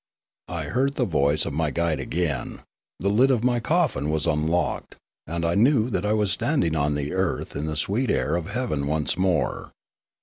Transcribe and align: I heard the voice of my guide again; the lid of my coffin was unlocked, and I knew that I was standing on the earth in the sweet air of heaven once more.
I 0.47 0.63
heard 0.63 0.95
the 0.95 1.05
voice 1.05 1.45
of 1.45 1.53
my 1.53 1.69
guide 1.69 1.99
again; 1.99 2.61
the 2.99 3.07
lid 3.09 3.29
of 3.29 3.43
my 3.43 3.59
coffin 3.59 4.09
was 4.09 4.25
unlocked, 4.25 4.95
and 5.27 5.45
I 5.45 5.53
knew 5.53 5.91
that 5.91 6.07
I 6.07 6.13
was 6.13 6.31
standing 6.31 6.75
on 6.75 6.95
the 6.95 7.13
earth 7.13 7.55
in 7.55 7.67
the 7.67 7.77
sweet 7.77 8.09
air 8.09 8.35
of 8.35 8.47
heaven 8.49 8.87
once 8.87 9.15
more. 9.15 9.73